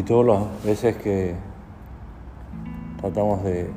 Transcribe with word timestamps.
Si 0.00 0.06
todas 0.06 0.26
las 0.26 0.64
veces 0.64 0.96
que 0.96 1.34
tratamos 3.02 3.44
de 3.44 3.70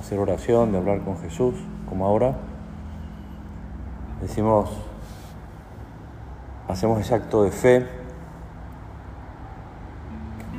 hacer 0.00 0.18
oración, 0.18 0.72
de 0.72 0.78
hablar 0.78 1.02
con 1.02 1.18
Jesús, 1.18 1.54
como 1.86 2.06
ahora, 2.06 2.34
decimos, 4.22 4.70
hacemos 6.66 6.98
ese 6.98 7.14
acto 7.14 7.44
de 7.44 7.50
fe 7.50 7.86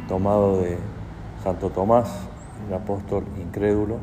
tomado 0.08 0.62
de 0.62 0.78
Santo 1.44 1.72
Tomás, 1.72 2.20
el 2.68 2.76
apóstol 2.76 3.24
incrédulo. 3.42 3.98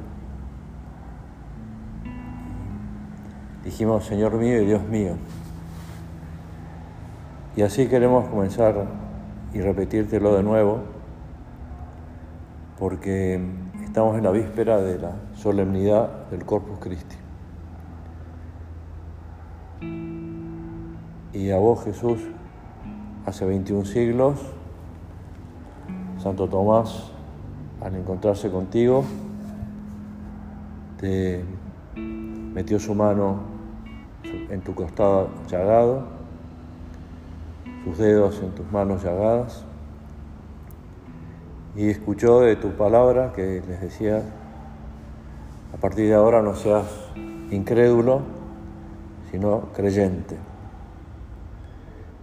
Dijimos, 3.62 4.04
Señor 4.04 4.34
mío 4.34 4.60
y 4.60 4.66
Dios 4.66 4.82
mío. 4.82 5.12
Y 7.54 7.62
así 7.62 7.86
queremos 7.86 8.28
comenzar 8.28 9.11
y 9.54 9.60
repetírtelo 9.60 10.34
de 10.34 10.42
nuevo, 10.42 10.80
porque 12.78 13.40
estamos 13.84 14.16
en 14.16 14.24
la 14.24 14.30
víspera 14.30 14.80
de 14.80 14.98
la 14.98 15.12
solemnidad 15.34 16.28
del 16.30 16.44
Corpus 16.44 16.78
Christi. 16.78 17.16
Y 21.32 21.50
a 21.50 21.58
vos, 21.58 21.84
Jesús, 21.84 22.18
hace 23.26 23.44
21 23.44 23.84
siglos, 23.84 24.38
Santo 26.18 26.48
Tomás, 26.48 27.10
al 27.80 27.96
encontrarse 27.96 28.50
contigo, 28.50 29.04
te 31.00 31.44
metió 31.96 32.78
su 32.78 32.94
mano 32.94 33.40
en 34.24 34.60
tu 34.60 34.74
costado 34.74 35.30
llagado, 35.48 36.21
sus 37.84 37.98
dedos 37.98 38.40
en 38.42 38.50
tus 38.50 38.70
manos 38.70 39.02
llagadas, 39.02 39.64
y 41.74 41.88
escuchó 41.88 42.40
de 42.40 42.56
tu 42.56 42.72
palabra 42.72 43.32
que 43.32 43.62
les 43.66 43.80
decía, 43.80 44.22
a 45.72 45.76
partir 45.78 46.08
de 46.08 46.14
ahora 46.14 46.42
no 46.42 46.54
seas 46.54 46.84
incrédulo, 47.50 48.20
sino 49.30 49.72
creyente. 49.72 50.36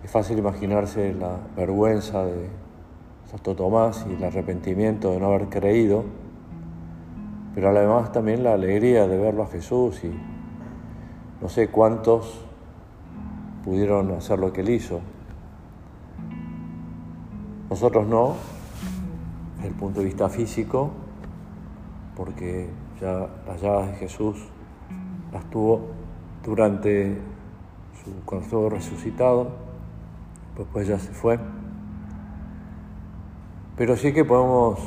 Es 0.03 0.11
fácil 0.11 0.37
imaginarse 0.37 1.13
la 1.13 1.37
vergüenza 1.55 2.25
de 2.25 2.47
Santo 3.25 3.55
Tomás 3.55 4.05
y 4.09 4.13
el 4.13 4.23
arrepentimiento 4.23 5.11
de 5.11 5.19
no 5.19 5.27
haber 5.27 5.49
creído, 5.49 6.03
pero 7.55 7.69
además 7.69 8.11
también 8.11 8.43
la 8.43 8.53
alegría 8.53 9.07
de 9.07 9.17
verlo 9.17 9.43
a 9.43 9.47
Jesús 9.47 10.03
y 10.03 10.11
no 11.41 11.49
sé 11.49 11.69
cuántos 11.69 12.45
pudieron 13.65 14.11
hacer 14.11 14.39
lo 14.39 14.53
que 14.53 14.61
él 14.61 14.69
hizo. 14.69 15.01
Nosotros 17.69 18.07
no, 18.07 18.35
desde 19.57 19.67
el 19.67 19.75
punto 19.75 19.99
de 19.99 20.05
vista 20.07 20.27
físico, 20.27 20.89
porque 22.15 22.67
ya 22.99 23.27
las 23.45 23.61
llaves 23.61 23.91
de 23.91 23.95
Jesús 23.97 24.37
las 25.31 25.47
tuvo 25.51 25.91
durante 26.43 27.19
su, 28.03 28.11
cuando 28.25 28.45
estuvo 28.45 28.69
resucitado, 28.69 29.51
después 30.57 30.87
ya 30.87 30.97
se 30.97 31.11
fue. 31.11 31.39
Pero 33.77 33.95
sí 33.95 34.13
que 34.13 34.25
podemos, 34.25 34.79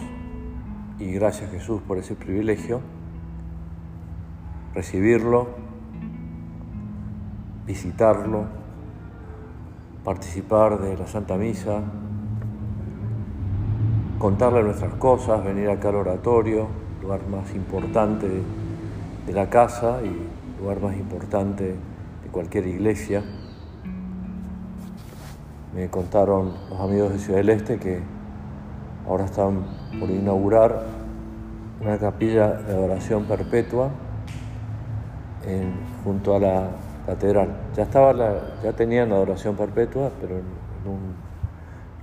y 0.99 1.13
gracias 1.13 1.53
Jesús 1.53 1.81
por 1.83 1.99
ese 1.99 2.17
privilegio, 2.17 2.81
recibirlo, 4.75 5.47
visitarlo, 7.65 8.47
participar 10.05 10.81
de 10.81 10.97
la 10.97 11.07
Santa 11.07 11.37
Misa, 11.37 11.81
contarle 14.23 14.63
nuestras 14.63 14.95
cosas, 14.95 15.43
venir 15.43 15.69
acá 15.69 15.89
al 15.89 15.97
oratorio, 15.97 16.69
lugar 17.03 17.27
más 17.27 17.53
importante 17.57 18.29
de 19.27 19.33
la 19.33 19.51
casa 19.51 19.99
y 20.01 20.61
lugar 20.63 20.81
más 20.81 20.97
importante 20.97 21.65
de 21.65 22.29
cualquier 22.31 22.69
iglesia. 22.69 23.25
Me 25.75 25.91
contaron 25.91 26.53
los 26.71 26.81
amigos 26.81 27.13
de 27.13 27.19
Ciudad 27.19 27.39
del 27.39 27.49
Este 27.49 27.81
que 27.81 28.01
Ahora 29.09 29.25
están 29.25 29.65
por 29.99 30.09
inaugurar 30.09 30.85
una 31.81 31.99
capilla 31.99 32.53
de 32.53 32.75
adoración 32.75 33.25
perpetua 33.25 33.91
junto 36.05 36.37
a 36.37 36.39
la 36.39 36.69
catedral. 37.07 37.49
Ya, 37.77 37.83
estaba 37.83 38.15
ya 38.63 38.73
tenían 38.75 39.09
la 39.09 39.17
adoración 39.17 39.57
perpetua, 39.57 40.13
pero 40.21 40.37
en, 40.37 40.45
un 40.89 41.17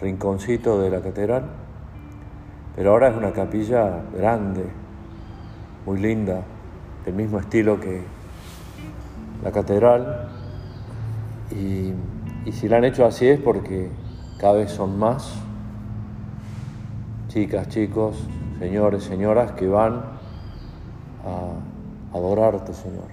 rinconcito 0.02 0.82
de 0.82 0.90
la 0.90 1.00
catedral. 1.00 1.44
Pero 2.80 2.92
ahora 2.92 3.10
es 3.10 3.18
una 3.18 3.34
capilla 3.34 4.04
grande, 4.16 4.64
muy 5.86 6.00
linda, 6.00 6.44
del 7.04 7.14
mismo 7.14 7.38
estilo 7.38 7.78
que 7.78 8.04
la 9.44 9.52
catedral. 9.52 10.30
Y, 11.52 11.92
si 12.54 12.70
la 12.70 12.78
han 12.78 12.86
hecho 12.86 13.06
así 13.06 13.28
es 13.28 13.38
porque 13.38 13.90
cada 14.40 14.54
vez 14.54 14.72
son 14.72 14.98
más 14.98 15.42
chicas, 17.28 17.68
chicos, 17.68 18.26
señores, 18.60 19.04
señoras 19.04 19.52
que 19.52 19.68
van 19.68 19.96
a 21.26 22.16
adorarte, 22.16 22.74
Señor, 22.74 23.10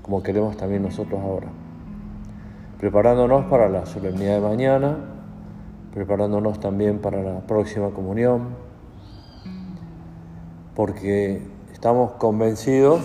como 0.00 0.22
queremos 0.22 0.56
también 0.56 0.84
nosotros 0.84 1.20
ahora. 1.20 1.48
Preparándonos 2.78 3.46
para 3.46 3.68
la 3.68 3.84
solemnidad 3.84 4.34
de 4.34 4.40
mañana, 4.42 4.96
preparándonos 5.92 6.60
también 6.60 7.00
para 7.00 7.20
la 7.20 7.40
próxima 7.40 7.90
comunión, 7.90 8.67
porque 10.78 11.42
estamos 11.72 12.12
convencidos, 12.12 13.00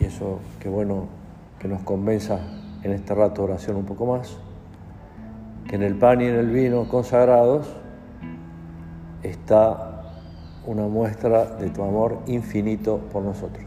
y 0.00 0.04
eso 0.04 0.38
qué 0.60 0.68
bueno 0.68 1.06
que 1.58 1.66
nos 1.66 1.80
convenza 1.80 2.40
en 2.82 2.92
este 2.92 3.14
rato 3.14 3.40
de 3.40 3.52
oración 3.52 3.76
un 3.76 3.86
poco 3.86 4.04
más, 4.04 4.36
que 5.66 5.76
en 5.76 5.82
el 5.82 5.94
pan 5.94 6.20
y 6.20 6.26
en 6.26 6.34
el 6.34 6.50
vino 6.50 6.86
consagrados 6.90 7.66
está 9.22 10.12
una 10.66 10.88
muestra 10.88 11.46
de 11.46 11.70
tu 11.70 11.82
amor 11.82 12.18
infinito 12.26 12.98
por 13.10 13.22
nosotros. 13.22 13.64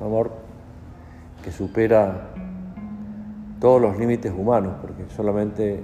Un 0.00 0.06
amor 0.08 0.32
que 1.44 1.52
supera 1.52 2.30
todos 3.60 3.80
los 3.80 3.96
límites 3.96 4.32
humanos, 4.36 4.74
porque 4.80 5.04
solamente 5.14 5.80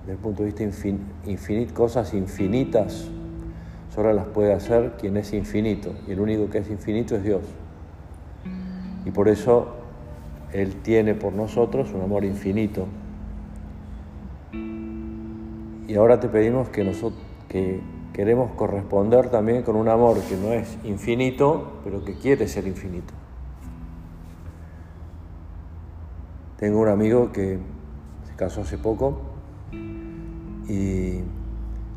desde 0.00 0.12
el 0.12 0.18
punto 0.18 0.42
de 0.42 0.50
vista 0.50 0.62
infinito, 0.62 1.72
cosas 1.74 2.12
infinitas, 2.12 3.10
solo 3.96 4.12
las 4.12 4.26
puede 4.26 4.52
hacer 4.52 4.92
quien 5.00 5.16
es 5.16 5.32
infinito, 5.32 5.94
y 6.06 6.12
el 6.12 6.20
único 6.20 6.50
que 6.50 6.58
es 6.58 6.68
infinito 6.68 7.16
es 7.16 7.24
Dios. 7.24 7.40
Y 9.06 9.10
por 9.10 9.26
eso 9.26 9.68
Él 10.52 10.76
tiene 10.82 11.14
por 11.14 11.32
nosotros 11.32 11.90
un 11.94 12.02
amor 12.02 12.24
infinito. 12.24 12.86
Y 15.88 15.94
ahora 15.94 16.20
te 16.20 16.28
pedimos 16.28 16.68
que, 16.68 16.84
nosotros, 16.84 17.22
que 17.48 17.80
queremos 18.12 18.50
corresponder 18.52 19.30
también 19.30 19.62
con 19.62 19.76
un 19.76 19.88
amor 19.88 20.20
que 20.20 20.36
no 20.36 20.52
es 20.52 20.76
infinito, 20.84 21.80
pero 21.82 22.04
que 22.04 22.14
quiere 22.14 22.48
ser 22.48 22.66
infinito. 22.66 23.14
Tengo 26.58 26.80
un 26.80 26.88
amigo 26.88 27.32
que 27.32 27.58
se 28.28 28.34
casó 28.36 28.60
hace 28.60 28.76
poco 28.76 29.20
y 30.68 31.20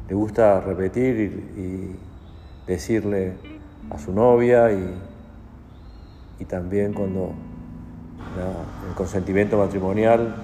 le 0.10 0.16
gusta 0.16 0.60
repetir 0.60 1.44
y, 1.56 1.96
decirle 2.68 3.34
a 3.90 3.98
su 3.98 4.14
novia 4.14 4.72
y, 4.72 4.94
y 6.40 6.46
también 6.46 6.94
cuando 6.94 7.34
el 8.88 8.96
consentimiento 8.96 9.58
matrimonial, 9.58 10.36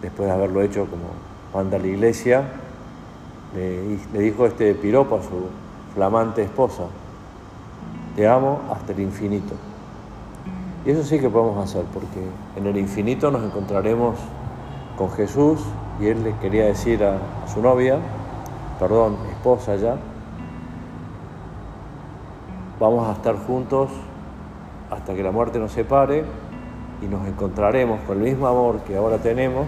después 0.00 0.28
de 0.28 0.34
haberlo 0.34 0.62
hecho 0.62 0.86
como 0.86 1.08
manda 1.54 1.78
la 1.78 1.86
iglesia, 1.86 2.44
le, 3.54 4.20
dijo 4.20 4.46
este 4.46 4.74
piropo 4.74 5.16
a 5.16 5.22
su 5.22 5.48
flamante 5.94 6.42
esposa, 6.42 6.84
te 8.16 8.28
amo 8.28 8.60
hasta 8.72 8.92
el 8.92 9.00
infinito. 9.00 9.54
Y 10.86 10.90
eso 10.90 11.02
sí 11.04 11.18
que 11.18 11.28
podemos 11.28 11.62
hacer, 11.62 11.84
porque 11.92 12.20
en 12.56 12.66
el 12.66 12.76
infinito 12.78 13.30
nos 13.30 13.42
encontraremos 13.44 14.18
con 14.96 15.10
Jesús 15.10 15.60
y 16.00 16.06
él 16.06 16.24
le 16.24 16.34
quería 16.38 16.66
decir 16.66 17.04
a, 17.04 17.18
su 17.52 17.60
novia, 17.60 17.98
perdón, 18.80 19.18
esposa 19.30 19.76
ya, 19.76 19.96
vamos 22.80 23.06
a 23.06 23.12
estar 23.12 23.36
juntos 23.36 23.90
hasta 24.90 25.14
que 25.14 25.22
la 25.22 25.30
muerte 25.30 25.58
nos 25.58 25.70
separe 25.70 26.24
y 27.02 27.04
nos 27.04 27.28
encontraremos 27.28 28.00
con 28.06 28.16
el 28.16 28.24
mismo 28.24 28.46
amor 28.46 28.80
que 28.80 28.96
ahora 28.96 29.18
tenemos 29.18 29.66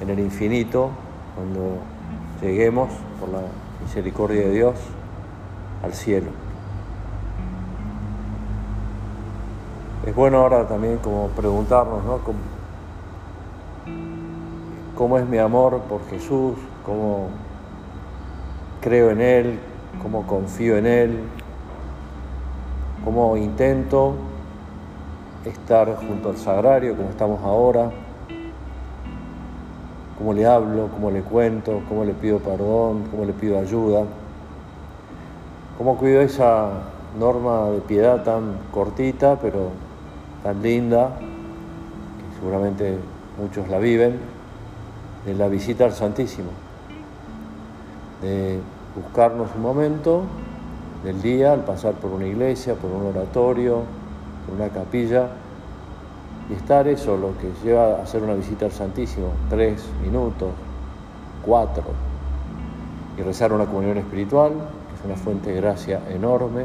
en 0.00 0.10
el 0.10 0.20
infinito 0.20 0.90
cuando 1.34 1.78
lleguemos 2.40 2.90
por 3.18 3.28
la 3.30 3.40
misericordia 3.82 4.42
de 4.42 4.52
Dios 4.52 4.74
al 5.82 5.92
cielo. 5.92 6.30
Es 10.06 10.14
bueno 10.14 10.38
ahora 10.38 10.68
también 10.68 10.98
como 10.98 11.26
preguntarnos, 11.30 12.04
¿no? 12.04 12.20
¿Cómo, 14.96 15.18
es 15.18 15.28
mi 15.28 15.38
amor 15.38 15.80
por 15.88 16.04
Jesús? 16.08 16.54
¿Cómo, 16.86 17.30
creo 18.80 19.10
en 19.10 19.20
Él, 19.20 19.58
cómo 20.02 20.26
confío 20.26 20.76
en 20.76 20.86
Él, 20.86 21.18
cómo 23.04 23.36
intento 23.36 24.14
estar 25.44 25.94
junto 25.96 26.30
al 26.30 26.36
sagrario 26.36 26.96
como 26.96 27.10
estamos 27.10 27.40
ahora, 27.42 27.90
cómo 30.18 30.32
le 30.32 30.46
hablo, 30.46 30.88
cómo 30.88 31.10
le 31.10 31.22
cuento, 31.22 31.82
cómo 31.88 32.04
le 32.04 32.12
pido 32.12 32.38
perdón, 32.38 33.04
cómo 33.10 33.24
le 33.24 33.32
pido 33.32 33.58
ayuda, 33.58 34.04
cómo 35.76 35.96
cuido 35.96 36.20
esa 36.20 36.70
norma 37.18 37.70
de 37.70 37.80
piedad 37.80 38.22
tan 38.24 38.58
cortita 38.72 39.38
pero 39.40 39.70
tan 40.42 40.62
linda, 40.62 41.16
que 41.18 42.38
seguramente 42.38 42.98
muchos 43.40 43.68
la 43.68 43.78
viven, 43.78 44.18
de 45.24 45.34
la 45.34 45.48
visita 45.48 45.84
al 45.84 45.92
Santísimo, 45.92 46.50
de 48.22 48.60
buscarnos 48.94 49.48
un 49.54 49.62
momento 49.62 50.22
del 51.04 51.22
día 51.22 51.52
al 51.52 51.64
pasar 51.64 51.94
por 51.94 52.10
una 52.10 52.26
iglesia, 52.26 52.74
por 52.74 52.90
un 52.90 53.06
oratorio, 53.06 53.82
por 54.46 54.56
una 54.56 54.68
capilla, 54.68 55.28
y 56.50 56.54
estar 56.54 56.88
eso, 56.88 57.16
lo 57.16 57.36
que 57.38 57.50
lleva 57.62 57.98
a 57.98 58.02
hacer 58.02 58.22
una 58.22 58.34
visita 58.34 58.64
al 58.66 58.72
Santísimo, 58.72 59.28
tres 59.50 59.84
minutos, 60.02 60.48
cuatro, 61.44 61.84
y 63.16 63.22
rezar 63.22 63.52
una 63.52 63.66
comunión 63.66 63.98
espiritual, 63.98 64.52
que 64.52 64.94
es 64.98 65.04
una 65.04 65.16
fuente 65.16 65.50
de 65.50 65.60
gracia 65.60 66.00
enorme, 66.08 66.64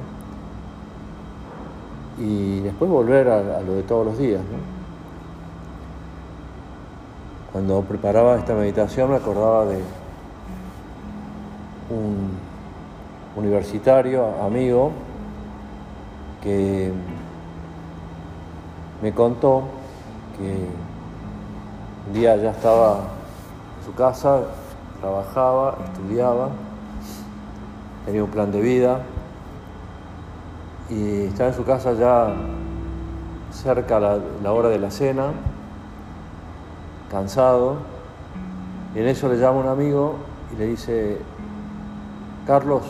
y 2.18 2.60
después 2.62 2.90
volver 2.90 3.28
a, 3.28 3.62
lo 3.62 3.74
de 3.74 3.84
todos 3.84 4.06
los 4.06 4.18
días. 4.18 4.42
Cuando 7.52 7.82
preparaba 7.82 8.38
esta 8.38 8.56
meditación 8.56 9.12
me 9.12 9.18
acordaba 9.18 9.66
de 9.66 9.80
un 11.90 12.38
universitario, 13.36 14.26
amigo, 14.42 14.92
que 16.42 16.92
me 19.02 19.14
contó 19.14 19.64
que 20.38 20.68
un 22.08 22.14
día 22.14 22.36
ya 22.38 22.52
estaba 22.52 23.00
en 23.80 23.86
su 23.86 23.94
casa, 23.94 24.42
trabajaba, 25.00 25.78
estudiaba, 25.86 26.50
tenía 28.06 28.24
un 28.24 28.30
plan 28.30 28.52
de 28.52 28.62
vida 28.62 29.02
y 30.90 31.24
estaba 31.24 31.50
en 31.50 31.56
su 31.56 31.64
casa 31.64 31.94
ya 31.94 32.34
cerca 33.52 34.00
la, 34.00 34.20
la 34.42 34.52
hora 34.52 34.70
de 34.70 34.80
la 34.80 34.92
cena, 34.92 35.32
cansado, 37.10 37.78
y 38.96 39.00
en 39.00 39.08
eso 39.08 39.30
le 39.30 39.38
llama 39.38 39.60
un 39.60 39.68
amigo 39.68 40.16
y 40.54 40.58
le 40.58 40.68
dice, 40.68 41.20
Carlos, 42.46 42.84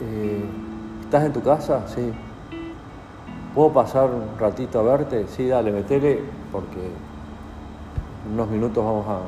eh, 0.00 0.42
¿estás 1.02 1.24
en 1.24 1.32
tu 1.34 1.42
casa? 1.42 1.86
Sí. 1.88 2.10
¿Puedo 3.54 3.70
pasar 3.74 4.08
un 4.08 4.38
ratito 4.38 4.80
a 4.80 4.82
verte? 4.82 5.26
Sí, 5.28 5.46
dale, 5.46 5.70
metele, 5.70 6.22
porque 6.50 6.90
en 8.26 8.32
unos 8.32 8.48
minutos 8.48 8.82
vamos 8.82 9.06
a 9.06 9.20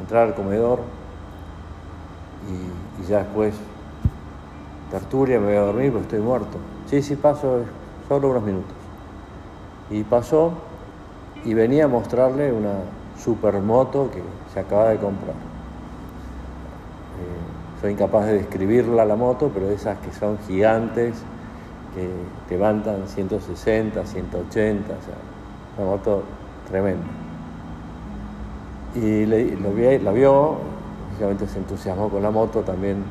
entrar 0.00 0.28
al 0.28 0.34
comedor 0.34 0.80
y, 2.48 3.06
ya 3.06 3.18
después 3.18 3.54
tertulia, 4.90 5.38
me 5.38 5.48
voy 5.48 5.56
a 5.56 5.60
dormir 5.60 5.92
porque 5.92 6.04
estoy 6.04 6.20
muerto. 6.20 6.56
Sí, 6.86 7.02
sí, 7.02 7.16
paso 7.16 7.64
solo 8.08 8.30
unos 8.30 8.44
minutos. 8.44 8.74
Y 9.90 10.04
pasó 10.04 10.52
y 11.44 11.52
venía 11.52 11.84
a 11.84 11.88
mostrarle 11.88 12.50
una 12.50 12.76
supermoto 13.18 14.10
que 14.10 14.22
se 14.54 14.60
acaba 14.60 14.88
de 14.88 14.96
comprar. 14.96 15.47
Soy 17.80 17.92
incapaz 17.92 18.26
de 18.26 18.34
describirla 18.34 19.04
la 19.04 19.14
moto, 19.14 19.50
pero 19.54 19.70
esas 19.70 19.98
que 19.98 20.10
son 20.12 20.38
gigantes, 20.46 21.22
que 21.94 22.08
levantan 22.54 23.06
160, 23.06 24.04
180, 24.04 24.84
o 24.84 25.02
sea, 25.02 25.14
una 25.78 25.90
moto 25.90 26.22
tremenda. 26.68 27.06
Y 28.94 29.26
la 29.26 30.10
vio, 30.10 30.56
lógicamente 31.10 31.46
se 31.46 31.58
entusiasmó 31.58 32.08
con 32.08 32.22
la 32.22 32.30
moto 32.30 32.62
también 32.62 33.04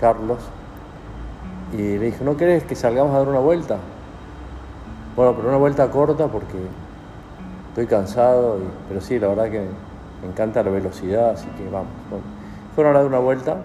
Carlos, 0.00 0.38
y 1.72 1.98
le 1.98 2.06
dijo, 2.06 2.24
¿no 2.24 2.36
querés 2.36 2.62
que 2.62 2.76
salgamos 2.76 3.12
a 3.14 3.18
dar 3.18 3.28
una 3.28 3.40
vuelta? 3.40 3.78
Bueno, 5.16 5.34
pero 5.34 5.48
una 5.48 5.58
vuelta 5.58 5.90
corta 5.90 6.28
porque 6.28 6.58
estoy 7.70 7.86
cansado, 7.86 8.58
pero 8.88 9.00
sí, 9.00 9.18
la 9.18 9.28
verdad 9.28 9.50
que 9.50 9.66
me 10.22 10.28
encanta 10.30 10.62
la 10.62 10.70
velocidad, 10.70 11.30
así 11.30 11.48
que 11.56 11.68
vamos. 11.68 11.88
Fueron 12.78 12.94
a 12.94 13.00
dar 13.00 13.08
una 13.08 13.18
vuelta 13.18 13.56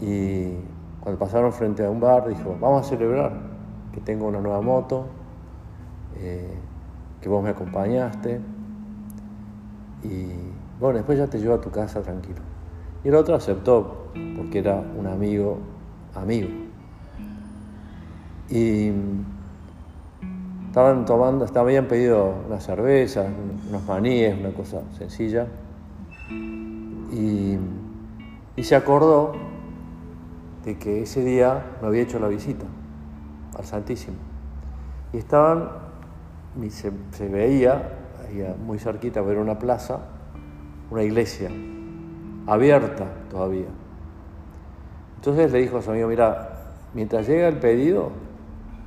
y 0.00 0.52
cuando 1.00 1.18
pasaron 1.18 1.52
frente 1.52 1.84
a 1.84 1.90
un 1.90 1.98
bar, 1.98 2.28
dijo, 2.28 2.56
vamos 2.60 2.86
a 2.86 2.88
celebrar 2.88 3.32
que 3.92 4.00
tengo 4.00 4.28
una 4.28 4.40
nueva 4.40 4.60
moto, 4.60 5.06
eh, 6.16 6.54
que 7.20 7.28
vos 7.28 7.42
me 7.42 7.50
acompañaste. 7.50 8.40
Y 10.04 10.26
bueno, 10.78 10.98
después 10.98 11.18
ya 11.18 11.26
te 11.26 11.40
llevo 11.40 11.54
a 11.54 11.60
tu 11.60 11.72
casa 11.72 12.00
tranquilo. 12.00 12.38
Y 13.02 13.08
el 13.08 13.16
otro 13.16 13.34
aceptó, 13.34 14.12
porque 14.36 14.60
era 14.60 14.80
un 14.96 15.08
amigo, 15.08 15.58
amigo. 16.14 16.50
Y 18.50 18.92
estaban 20.68 21.04
tomando, 21.06 21.44
habían 21.56 21.88
pedido 21.88 22.34
una 22.46 22.60
cerveza, 22.60 23.26
unos 23.68 23.84
maníes, 23.84 24.38
una 24.38 24.50
cosa 24.50 24.82
sencilla. 24.96 25.48
Y, 27.14 27.58
se 28.62 28.74
acordó 28.74 29.32
de 30.64 30.78
que 30.78 31.02
ese 31.02 31.22
día 31.22 31.76
me 31.80 31.88
había 31.88 32.02
hecho 32.02 32.18
la 32.18 32.28
visita 32.28 32.64
al 33.56 33.64
Santísimo. 33.64 34.16
Y 35.12 35.18
estaban, 35.18 35.68
se, 36.70 36.90
se 37.12 37.28
veía, 37.28 37.90
muy 38.64 38.78
cerquita, 38.78 39.20
ver 39.20 39.38
una 39.38 39.58
plaza, 39.58 40.00
una 40.90 41.02
iglesia, 41.02 41.50
abierta 42.46 43.06
todavía. 43.30 43.68
Entonces 45.16 45.52
le 45.52 45.60
dijo 45.60 45.78
a 45.78 45.82
su 45.82 45.90
amigo, 45.90 46.08
mira, 46.08 46.64
mientras 46.94 47.28
llega 47.28 47.48
el 47.48 47.58
pedido, 47.58 48.10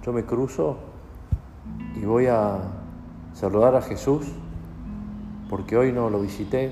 yo 0.03 0.11
me 0.11 0.23
cruzo 0.23 0.77
y 1.95 2.03
voy 2.03 2.27
a 2.27 2.59
saludar 3.33 3.75
a 3.75 3.81
Jesús, 3.81 4.27
porque 5.49 5.77
hoy 5.77 5.91
no 5.91 6.09
lo 6.09 6.19
visité, 6.19 6.71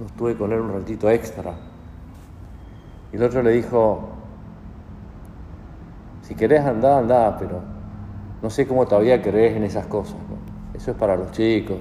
no 0.00 0.06
estuve 0.06 0.34
con 0.34 0.50
él 0.52 0.60
un 0.60 0.72
ratito 0.72 1.10
extra. 1.10 1.52
Y 3.12 3.16
el 3.16 3.22
otro 3.22 3.42
le 3.42 3.50
dijo, 3.50 4.08
si 6.22 6.34
querés 6.34 6.62
andar, 6.64 7.02
andá, 7.02 7.36
pero 7.38 7.60
no 8.42 8.48
sé 8.48 8.66
cómo 8.66 8.86
todavía 8.86 9.20
crees 9.20 9.56
en 9.56 9.64
esas 9.64 9.86
cosas. 9.86 10.16
Eso 10.72 10.92
es 10.92 10.96
para 10.96 11.16
los 11.16 11.30
chicos, 11.32 11.76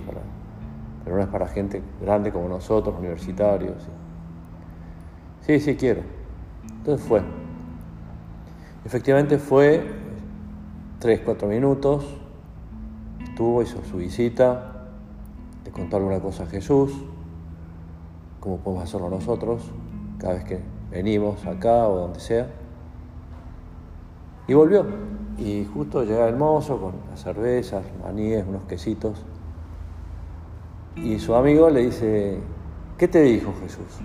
pero 1.03 1.15
no 1.15 1.21
es 1.21 1.29
para 1.29 1.47
gente 1.47 1.81
grande 2.01 2.31
como 2.31 2.49
nosotros, 2.49 2.93
universitarios. 2.99 3.87
Sí, 5.41 5.59
sí, 5.61 5.75
quiero. 5.77 6.01
Entonces 6.67 7.07
fue. 7.07 7.21
Efectivamente 8.83 9.37
fue 9.37 9.81
tres, 10.99 11.21
cuatro 11.23 11.47
minutos, 11.47 12.05
estuvo, 13.23 13.61
hizo 13.61 13.81
su 13.85 13.97
visita, 13.97 14.87
le 15.63 15.71
contó 15.71 15.97
alguna 15.97 16.19
cosa 16.19 16.43
a 16.43 16.47
Jesús, 16.47 16.91
como 18.39 18.57
podemos 18.57 18.83
hacerlo 18.83 19.09
nosotros 19.09 19.71
cada 20.17 20.33
vez 20.33 20.43
que 20.43 20.59
venimos 20.91 21.45
acá 21.45 21.87
o 21.87 21.97
donde 21.97 22.19
sea. 22.19 22.47
Y 24.47 24.53
volvió. 24.53 24.85
Y 25.37 25.65
justo 25.73 26.03
llega 26.03 26.27
el 26.27 26.35
mozo 26.35 26.79
con 26.81 26.93
las 27.09 27.21
cervezas, 27.21 27.83
maníes, 28.03 28.45
unos 28.47 28.63
quesitos. 28.63 29.23
Y 30.95 31.19
su 31.19 31.33
amigo 31.33 31.69
le 31.69 31.81
dice, 31.85 32.39
¿qué 32.97 33.07
te 33.07 33.21
dijo 33.21 33.53
Jesús? 33.61 34.01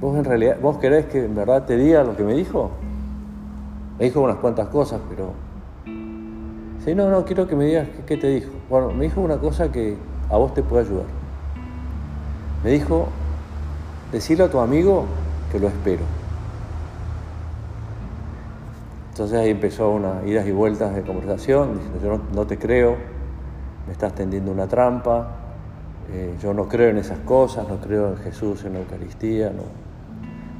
¿Vos 0.00 0.16
en 0.16 0.24
realidad, 0.24 0.58
vos 0.60 0.78
querés 0.78 1.06
que 1.06 1.24
en 1.24 1.34
verdad 1.34 1.64
te 1.64 1.76
diga 1.76 2.04
lo 2.04 2.16
que 2.16 2.22
me 2.22 2.34
dijo? 2.34 2.70
Me 3.98 4.04
dijo 4.04 4.20
unas 4.20 4.36
cuantas 4.36 4.68
cosas, 4.68 5.00
pero... 5.08 5.32
Sí, 6.84 6.94
no, 6.94 7.08
no, 7.08 7.24
quiero 7.24 7.48
que 7.48 7.56
me 7.56 7.64
digas 7.64 7.88
qué 8.06 8.16
te 8.16 8.28
dijo. 8.28 8.50
Bueno, 8.68 8.90
me 8.90 9.04
dijo 9.04 9.20
una 9.22 9.38
cosa 9.38 9.72
que 9.72 9.96
a 10.30 10.36
vos 10.36 10.54
te 10.54 10.62
puede 10.62 10.86
ayudar. 10.86 11.06
Me 12.62 12.70
dijo 12.70 13.08
decirle 14.12 14.44
a 14.44 14.50
tu 14.50 14.58
amigo 14.60 15.04
que 15.50 15.58
lo 15.58 15.68
espero. 15.68 16.02
Entonces 19.10 19.38
ahí 19.38 19.50
empezó 19.50 19.90
una 19.90 20.22
idas 20.26 20.46
y 20.46 20.52
vueltas 20.52 20.94
de 20.94 21.02
conversación, 21.02 21.74
diciendo, 21.74 22.00
yo 22.02 22.20
no, 22.34 22.46
te 22.46 22.58
creo, 22.58 22.96
me 23.86 23.92
estás 23.92 24.12
tendiendo 24.14 24.50
una 24.50 24.66
trampa, 24.66 25.28
eh, 26.10 26.34
yo 26.42 26.52
no 26.52 26.68
creo 26.68 26.90
en 26.90 26.98
esas 26.98 27.20
cosas, 27.20 27.68
no 27.68 27.76
creo 27.76 28.08
en 28.08 28.16
Jesús, 28.16 28.64
en 28.64 28.72
la 28.72 28.80
Eucaristía, 28.80 29.50
no, 29.50 29.62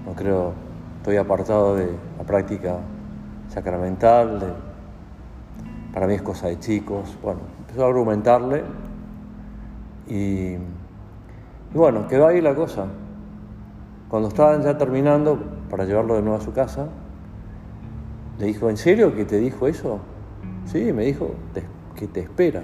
no 0.07 0.15
creo, 0.15 0.53
estoy 0.99 1.17
apartado 1.17 1.75
de 1.75 1.89
la 2.17 2.25
práctica 2.25 2.77
sacramental, 3.49 4.55
para 5.93 6.07
mí 6.07 6.15
es 6.15 6.23
cosa 6.23 6.49
de 6.49 6.59
chicos. 6.59 7.17
Bueno, 7.23 7.41
empezó 7.61 7.85
a 7.85 7.89
argumentarle 7.89 8.63
y 10.07 10.57
bueno, 11.75 12.07
quedó 12.07 12.29
ahí 12.29 12.41
la 12.41 12.55
cosa. 12.55 12.87
Cuando 14.09 14.29
estaban 14.29 14.63
ya 14.63 14.79
terminando 14.79 15.39
para 15.69 15.85
llevarlo 15.85 16.15
de 16.15 16.23
nuevo 16.23 16.37
a 16.37 16.41
su 16.41 16.53
casa, 16.53 16.87
le 18.39 18.47
dijo, 18.47 18.71
¿en 18.71 18.77
serio 18.77 19.15
que 19.15 19.25
te 19.25 19.39
dijo 19.39 19.67
eso? 19.67 19.99
Sí, 20.67 20.93
me 20.93 21.05
dijo 21.05 21.31
que 21.97 22.07
te 22.07 22.21
espera. 22.21 22.63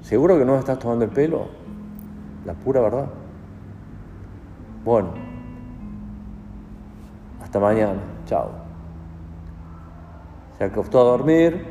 ¿Seguro 0.00 0.38
que 0.38 0.46
no 0.46 0.52
me 0.52 0.58
estás 0.58 0.78
tomando 0.78 1.04
el 1.04 1.10
pelo? 1.10 1.48
La 2.46 2.54
pura 2.54 2.80
verdad. 2.80 3.10
Bueno, 4.86 5.10
hasta 7.42 7.60
mañana. 7.60 8.00
Chao. 8.24 8.52
Se 10.56 10.64
acostó 10.64 11.00
a 11.02 11.04
dormir, 11.04 11.62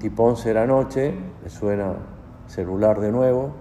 tipo 0.00 0.24
11 0.24 0.48
de 0.48 0.54
la 0.54 0.66
noche, 0.66 1.14
le 1.42 1.48
suena 1.48 1.94
celular 2.48 3.00
de 3.00 3.12
nuevo, 3.12 3.52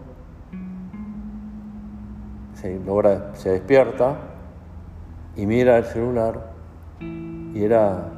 se, 2.56 2.80
logra, 2.80 3.36
se 3.36 3.52
despierta 3.52 4.18
y 5.36 5.46
mira 5.46 5.78
el 5.78 5.86
celular 5.86 6.54
y 7.00 7.64
era 7.64 8.10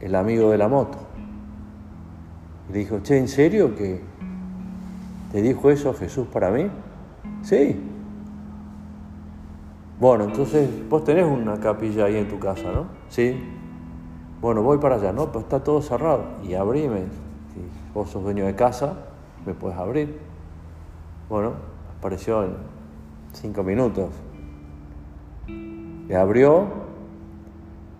el 0.00 0.14
amigo 0.14 0.50
de 0.50 0.58
la 0.58 0.68
moto. 0.68 0.98
Y 2.68 2.72
le 2.72 2.78
dijo, 2.80 3.00
che, 3.00 3.18
¿en 3.18 3.28
serio 3.28 3.76
que 3.76 4.00
te 5.30 5.42
dijo 5.42 5.70
eso 5.70 5.94
Jesús 5.94 6.26
para 6.26 6.50
mí? 6.50 6.68
Sí. 7.42 7.78
Bueno, 10.00 10.24
entonces 10.24 10.68
vos 10.88 11.04
tenés 11.04 11.26
una 11.26 11.60
capilla 11.60 12.06
ahí 12.06 12.16
en 12.16 12.28
tu 12.28 12.38
casa, 12.38 12.72
¿no? 12.72 12.86
Sí. 13.08 13.38
Bueno, 14.40 14.62
voy 14.62 14.78
para 14.78 14.96
allá, 14.96 15.12
¿no? 15.12 15.30
Pues 15.30 15.44
está 15.44 15.62
todo 15.62 15.82
cerrado. 15.82 16.24
Y 16.42 16.54
abrime. 16.54 17.02
Si 17.52 17.60
vos 17.92 18.08
sos 18.08 18.22
dueño 18.22 18.46
de 18.46 18.54
casa, 18.54 19.09
me 19.46 19.54
puedes 19.54 19.78
abrir. 19.78 20.18
Bueno, 21.28 21.52
apareció 21.98 22.44
en 22.44 22.56
cinco 23.32 23.62
minutos. 23.62 24.10
Le 25.46 26.16
abrió 26.16 26.66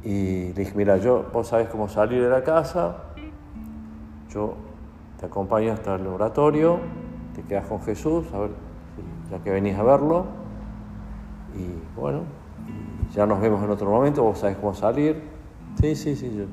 y 0.02 0.48
le 0.48 0.52
dije, 0.54 0.72
mira, 0.74 0.96
yo, 0.96 1.26
vos 1.32 1.48
sabés 1.48 1.68
cómo 1.68 1.88
salir 1.88 2.22
de 2.22 2.28
la 2.28 2.42
casa, 2.42 2.96
yo 4.30 4.54
te 5.18 5.26
acompaño 5.26 5.72
hasta 5.72 5.96
el 5.96 6.04
laboratorio, 6.04 6.80
te 7.34 7.42
quedas 7.42 7.66
con 7.66 7.82
Jesús, 7.82 8.26
a 8.32 8.38
ver, 8.40 8.50
ya 9.30 9.38
que 9.40 9.50
venís 9.50 9.76
a 9.76 9.82
verlo, 9.82 10.24
y 11.54 11.98
bueno, 11.98 12.22
ya 13.12 13.26
nos 13.26 13.40
vemos 13.40 13.62
en 13.62 13.70
otro 13.70 13.90
momento, 13.90 14.22
vos 14.22 14.38
sabés 14.38 14.56
cómo 14.56 14.74
salir, 14.74 15.22
sí, 15.80 15.94
sí, 15.94 16.16
sí, 16.16 16.48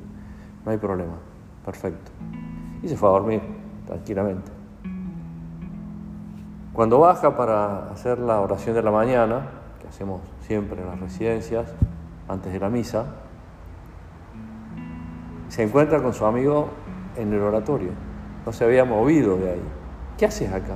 no 0.65 0.71
hay 0.71 0.77
problema, 0.77 1.15
perfecto. 1.63 2.11
Y 2.83 2.89
se 2.89 2.97
fue 2.97 3.09
a 3.09 3.13
dormir 3.13 3.41
tranquilamente. 3.85 4.56
Cuando 6.77 6.99
baja 6.99 7.35
para 7.35 7.89
hacer 7.89 8.19
la 8.19 8.39
oración 8.39 8.75
de 8.75 8.83
la 8.83 8.91
mañana, 8.91 9.47
que 9.81 9.87
hacemos 9.87 10.21
siempre 10.41 10.79
en 10.79 10.85
las 10.87 10.99
residencias, 10.99 11.73
antes 12.27 12.53
de 12.53 12.59
la 12.59 12.69
misa, 12.69 13.15
se 15.47 15.63
encuentra 15.63 16.03
con 16.03 16.13
su 16.13 16.23
amigo 16.23 16.69
en 17.15 17.33
el 17.33 17.41
oratorio. 17.41 17.89
No 18.45 18.53
se 18.53 18.63
había 18.63 18.85
movido 18.85 19.37
de 19.37 19.53
ahí. 19.53 19.63
¿Qué 20.19 20.27
haces 20.27 20.53
acá? 20.53 20.75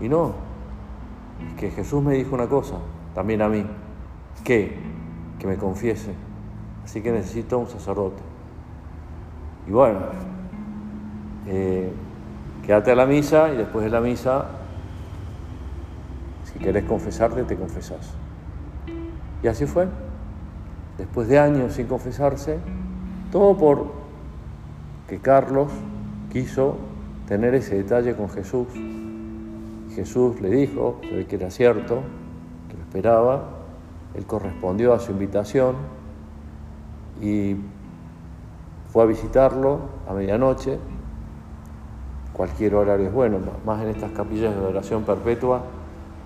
Y 0.00 0.08
no, 0.08 0.34
es 1.48 1.54
que 1.54 1.72
Jesús 1.72 2.00
me 2.00 2.14
dijo 2.14 2.36
una 2.36 2.46
cosa, 2.46 2.76
también 3.12 3.42
a 3.42 3.48
mí, 3.48 3.66
que, 4.44 4.78
que 5.40 5.48
me 5.48 5.56
confiese. 5.56 6.14
Así 6.84 7.02
que 7.02 7.10
necesito 7.10 7.58
un 7.58 7.66
sacerdote. 7.66 8.22
Y 9.66 9.72
bueno, 9.72 9.98
eh, 11.48 11.92
quédate 12.64 12.92
a 12.92 12.94
la 12.94 13.06
misa 13.06 13.52
y 13.52 13.56
después 13.56 13.84
de 13.84 13.90
la 13.90 14.00
misa, 14.00 14.59
si 16.52 16.58
querés 16.58 16.84
confesarte, 16.84 17.44
te 17.44 17.56
confesás. 17.56 18.12
Y 19.42 19.48
así 19.48 19.66
fue. 19.66 19.88
Después 20.98 21.28
de 21.28 21.38
años 21.38 21.74
sin 21.74 21.86
confesarse, 21.86 22.58
todo 23.32 23.56
por 23.56 23.86
que 25.08 25.18
Carlos 25.18 25.70
quiso 26.32 26.76
tener 27.26 27.54
ese 27.54 27.76
detalle 27.76 28.14
con 28.14 28.28
Jesús. 28.28 28.68
Jesús 29.94 30.40
le 30.40 30.50
dijo, 30.50 31.00
que 31.00 31.36
era 31.36 31.50
cierto, 31.50 32.02
que 32.68 32.76
lo 32.76 32.82
esperaba, 32.82 33.44
él 34.14 34.26
correspondió 34.26 34.92
a 34.92 35.00
su 35.00 35.12
invitación 35.12 35.76
y 37.20 37.56
fue 38.88 39.04
a 39.04 39.06
visitarlo 39.06 39.80
a 40.08 40.14
medianoche, 40.14 40.78
cualquier 42.32 42.74
horario 42.74 43.06
es 43.06 43.12
bueno, 43.12 43.38
más 43.64 43.82
en 43.82 43.88
estas 43.88 44.12
capillas 44.12 44.54
de 44.54 44.60
oración 44.60 45.04
perpetua, 45.04 45.62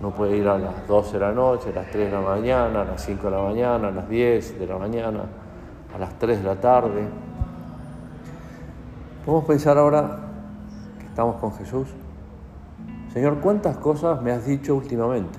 no 0.00 0.10
puede 0.10 0.36
ir 0.36 0.48
a 0.48 0.58
las 0.58 0.86
12 0.86 1.12
de 1.14 1.20
la 1.20 1.32
noche, 1.32 1.70
a 1.70 1.72
las 1.72 1.90
3 1.90 2.10
de 2.10 2.12
la 2.12 2.20
mañana, 2.20 2.82
a 2.82 2.84
las 2.84 3.04
5 3.04 3.24
de 3.24 3.36
la 3.36 3.42
mañana, 3.42 3.88
a 3.88 3.90
las 3.90 4.08
10 4.08 4.58
de 4.58 4.66
la 4.66 4.78
mañana 4.78 5.20
a 5.94 5.98
las 5.98 6.18
3 6.18 6.38
de 6.38 6.44
la 6.44 6.60
tarde. 6.60 7.08
Podemos 9.24 9.44
pensar 9.46 9.78
ahora 9.78 10.18
que 10.98 11.06
estamos 11.06 11.36
con 11.36 11.52
Jesús. 11.54 11.88
Señor, 13.12 13.38
¿cuántas 13.38 13.76
cosas 13.76 14.20
me 14.20 14.32
has 14.32 14.44
dicho 14.44 14.74
últimamente? 14.74 15.38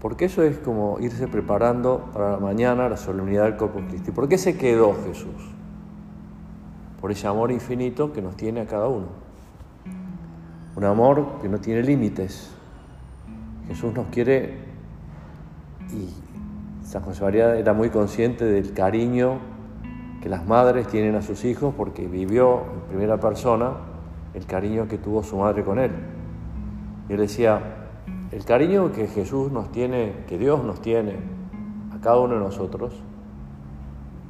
Porque 0.00 0.26
eso 0.26 0.42
es 0.42 0.58
como 0.58 1.00
irse 1.00 1.26
preparando 1.26 2.10
para 2.12 2.32
la 2.32 2.38
mañana 2.38 2.88
la 2.88 2.96
solemnidad 2.96 3.44
del 3.44 3.56
Corpus 3.56 3.82
Christi. 3.88 4.12
¿Por 4.12 4.28
qué 4.28 4.38
se 4.38 4.56
quedó 4.56 4.94
Jesús? 5.06 5.52
Por 7.00 7.10
ese 7.10 7.26
amor 7.26 7.50
infinito 7.50 8.12
que 8.12 8.22
nos 8.22 8.36
tiene 8.36 8.60
a 8.60 8.66
cada 8.66 8.86
uno. 8.86 9.23
Un 10.76 10.84
amor 10.84 11.40
que 11.40 11.48
no 11.48 11.58
tiene 11.58 11.82
límites. 11.82 12.50
Jesús 13.68 13.94
nos 13.94 14.08
quiere 14.08 14.58
y 15.92 16.08
San 16.84 17.02
José 17.02 17.22
María 17.22 17.56
era 17.56 17.72
muy 17.72 17.90
consciente 17.90 18.44
del 18.44 18.72
cariño 18.72 19.38
que 20.20 20.28
las 20.28 20.46
madres 20.46 20.88
tienen 20.88 21.14
a 21.14 21.22
sus 21.22 21.44
hijos 21.44 21.74
porque 21.76 22.06
vivió 22.06 22.62
en 22.72 22.80
primera 22.88 23.18
persona 23.18 23.72
el 24.34 24.46
cariño 24.46 24.88
que 24.88 24.98
tuvo 24.98 25.22
su 25.22 25.36
madre 25.36 25.62
con 25.64 25.78
él. 25.78 25.92
Y 27.08 27.12
él 27.12 27.18
decía, 27.18 27.60
el 28.32 28.44
cariño 28.44 28.90
que 28.92 29.06
Jesús 29.06 29.52
nos 29.52 29.70
tiene, 29.70 30.24
que 30.26 30.38
Dios 30.38 30.64
nos 30.64 30.80
tiene 30.80 31.16
a 31.94 32.00
cada 32.00 32.18
uno 32.18 32.34
de 32.34 32.40
nosotros, 32.40 32.94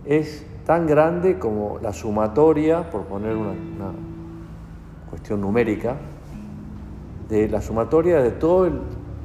es 0.04 0.44
tan 0.66 0.86
grande 0.86 1.38
como 1.38 1.78
la 1.80 1.92
sumatoria, 1.92 2.90
por 2.90 3.04
poner 3.04 3.34
una, 3.36 3.50
una 3.50 3.92
cuestión 5.08 5.40
numérica, 5.40 5.96
de 7.28 7.48
la 7.48 7.62
sumatoria 7.62 8.22
de 8.22 8.30
todo 8.30 8.66
el 8.66 8.80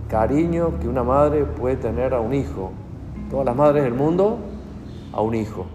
cariño 0.09 0.79
que 0.79 0.87
una 0.87 1.03
madre 1.03 1.45
puede 1.45 1.75
tener 1.75 2.13
a 2.13 2.19
un 2.19 2.33
hijo 2.33 2.71
todas 3.29 3.45
las 3.45 3.55
madres 3.55 3.83
del 3.83 3.93
mundo, 3.93 4.39
a 5.13 5.21
un 5.21 5.35
hijo. 5.35 5.65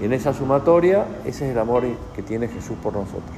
Y 0.00 0.04
en 0.04 0.12
esa 0.12 0.32
sumatoria, 0.32 1.04
ese 1.24 1.46
es 1.46 1.52
el 1.52 1.58
amor 1.58 1.84
que 2.14 2.22
tiene 2.22 2.48
Jesús 2.48 2.76
por 2.82 2.94
nosotros. 2.94 3.36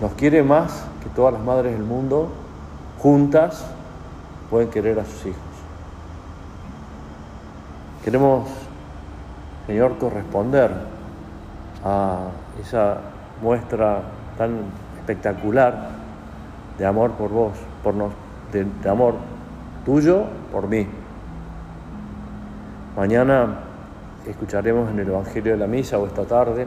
Nos 0.00 0.12
quiere 0.12 0.42
más 0.42 0.84
que 1.02 1.08
todas 1.10 1.32
las 1.32 1.42
madres 1.42 1.72
del 1.72 1.82
mundo, 1.82 2.28
juntas, 2.98 3.66
pueden 4.50 4.70
querer 4.70 4.98
a 5.00 5.04
sus 5.04 5.26
hijos. 5.26 5.42
Queremos, 8.04 8.48
Señor, 9.66 9.98
corresponder 9.98 10.70
a 11.84 12.28
esa 12.60 12.98
muestra 13.42 14.02
tan 14.36 14.60
espectacular 14.98 15.97
de 16.78 16.86
amor 16.86 17.12
por 17.12 17.30
vos, 17.30 17.52
por 17.82 17.94
nos, 17.94 18.12
de 18.52 18.88
amor 18.88 19.14
tuyo 19.84 20.24
por 20.52 20.68
mí. 20.68 20.86
Mañana 22.96 23.60
escucharemos 24.26 24.90
en 24.90 24.98
el 24.98 25.08
Evangelio 25.08 25.52
de 25.52 25.58
la 25.58 25.66
Misa 25.66 25.98
o 25.98 26.06
esta 26.06 26.24
tarde 26.24 26.66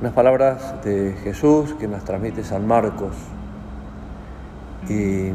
unas 0.00 0.14
palabras 0.14 0.82
de 0.82 1.14
Jesús 1.22 1.74
que 1.74 1.86
nos 1.86 2.02
transmite 2.02 2.42
San 2.42 2.66
Marcos 2.66 3.14
y 4.88 5.30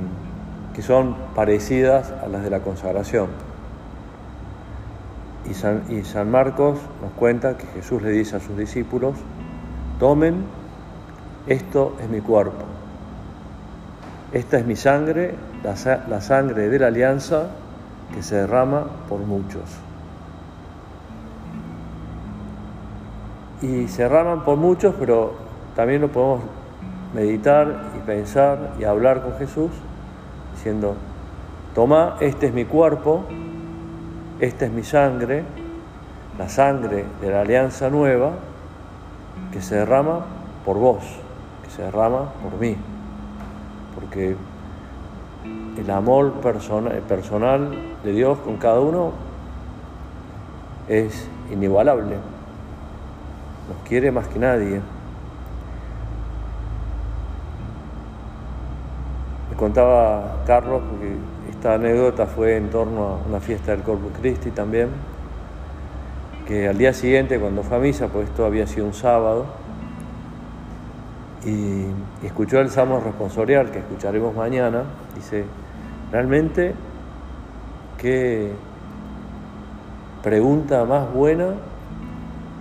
que 0.73 0.81
son 0.81 1.15
parecidas 1.35 2.11
a 2.11 2.27
las 2.27 2.43
de 2.43 2.49
la 2.49 2.59
consagración. 2.59 3.27
Y 5.49 5.53
San, 5.53 5.83
y 5.89 6.03
San 6.03 6.29
Marcos 6.29 6.79
nos 7.01 7.13
cuenta 7.13 7.57
que 7.57 7.65
Jesús 7.67 8.01
le 8.01 8.09
dice 8.09 8.35
a 8.35 8.39
sus 8.41 8.57
discípulos, 8.57 9.15
tomen, 9.99 10.43
esto 11.47 11.95
es 12.01 12.09
mi 12.09 12.19
cuerpo, 12.21 12.65
esta 14.33 14.57
es 14.57 14.65
mi 14.65 14.75
sangre, 14.75 15.33
la, 15.63 16.21
sangre 16.21 16.69
de 16.69 16.79
la 16.79 16.87
alianza 16.87 17.47
que 18.13 18.21
se 18.21 18.35
derrama 18.35 18.85
por 19.07 19.19
muchos. 19.19 19.63
Y 23.61 23.87
se 23.87 24.03
derraman 24.03 24.43
por 24.43 24.57
muchos, 24.57 24.93
pero 24.99 25.33
también 25.75 26.01
lo 26.01 26.09
podemos 26.09 26.41
meditar 27.13 27.91
y 27.97 28.05
pensar 28.05 28.73
y 28.79 28.83
hablar 28.83 29.23
con 29.23 29.33
Jesús, 29.37 29.71
diciendo, 30.55 30.95
toma, 31.73 32.17
este 32.19 32.47
es 32.47 32.53
mi 32.53 32.65
cuerpo, 32.65 33.23
esta 34.39 34.65
es 34.65 34.71
mi 34.71 34.83
sangre, 34.83 35.43
la 36.37 36.49
sangre 36.49 37.05
de 37.21 37.31
la 37.31 37.41
alianza 37.41 37.89
nueva 37.89 38.33
que 39.51 39.61
se 39.61 39.75
derrama 39.75 40.25
por 40.65 40.77
vos, 40.77 41.03
se 41.75 41.83
derrama 41.83 42.31
por 42.41 42.59
mí, 42.59 42.75
porque 43.95 44.35
el 45.77 45.91
amor 45.91 46.33
personal 46.41 47.75
de 48.03 48.11
Dios 48.11 48.37
con 48.39 48.57
cada 48.57 48.79
uno 48.79 49.11
es 50.87 51.29
inigualable, 51.51 52.15
nos 53.67 53.87
quiere 53.87 54.11
más 54.11 54.27
que 54.27 54.39
nadie. 54.39 54.81
Me 59.49 59.57
contaba 59.57 60.43
Carlos, 60.45 60.81
porque 60.89 61.15
esta 61.49 61.73
anécdota 61.75 62.25
fue 62.25 62.57
en 62.57 62.69
torno 62.69 63.03
a 63.03 63.27
una 63.27 63.39
fiesta 63.39 63.71
del 63.71 63.81
Corpus 63.81 64.11
Christi 64.19 64.51
también, 64.51 64.89
que 66.47 66.67
al 66.69 66.77
día 66.77 66.93
siguiente 66.93 67.39
cuando 67.39 67.61
fue 67.63 67.77
a 67.77 67.79
misa, 67.79 68.07
pues 68.07 68.29
esto 68.29 68.45
había 68.45 68.65
sido 68.67 68.85
un 68.85 68.93
sábado, 68.93 69.45
y, 71.45 71.85
escuchó 72.25 72.59
el 72.59 72.69
Salmo 72.69 72.99
responsorial 72.99 73.71
que 73.71 73.79
escucharemos 73.79 74.35
mañana, 74.35 74.83
dice, 75.15 75.45
realmente 76.11 76.73
qué 77.97 78.51
pregunta 80.23 80.83
más 80.85 81.11
buena 81.13 81.53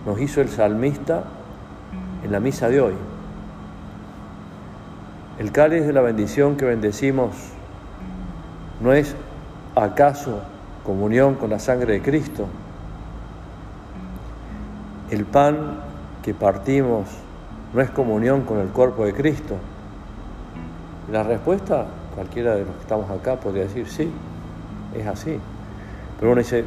nos 0.05 0.21
hizo 0.21 0.41
el 0.41 0.49
salmista 0.49 1.25
en 2.23 2.33
la 2.33 2.41
misa 2.41 2.69
de 2.69 2.81
hoy. 2.81 2.95
El 5.39 5.53
cáliz 5.53 5.85
de 5.87 5.93
la 5.93 6.01
bendición 6.01 6.57
que 6.57 6.65
bendecimos 6.65 7.35
no 8.81 8.93
es 8.93 9.15
acaso 9.75 10.41
comunión 10.85 11.35
con 11.35 11.51
la 11.51 11.59
sangre 11.59 11.95
de 11.95 12.03
Cristo. 12.03 12.47
El 15.11 15.25
pan 15.25 15.81
que 16.23 16.33
partimos 16.35 17.07
no 17.77 17.83
es 17.83 17.91
comunión 17.91 18.45
con 18.45 18.59
el 18.59 18.69
cuerpo 18.69 19.05
de 19.05 19.13
Cristo. 19.13 19.55
La 21.13 21.23
respuesta, 21.23 21.85
cualquiera 22.15 22.55
de 22.55 22.65
los 22.65 22.75
que 22.75 22.81
estamos 22.81 23.11
acá 23.11 23.37
podría 23.37 23.65
decir, 23.65 23.87
sí, 23.87 24.11
es 24.95 25.07
así. 25.07 25.39
Pero 26.19 26.33
uno 26.33 26.41
dice, 26.41 26.65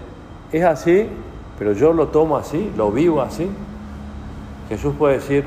es 0.51 0.63
así, 0.63 1.10
pero 1.58 1.74
yo 1.74 1.94
lo 1.94 2.10
tomo 2.10 2.38
así, 2.38 2.72
lo 2.78 2.92
vivo 2.92 3.24
así. 3.24 3.50
Jesús 4.70 4.94
puede 5.00 5.16
decir, 5.16 5.46